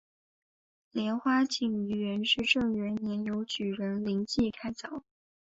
[0.89, 5.03] 莲花井于元至正元年由举人林济开凿。